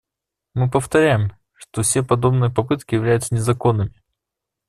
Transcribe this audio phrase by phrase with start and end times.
[0.55, 4.01] Мы повторяем, что все подобные попытки являются незаконными.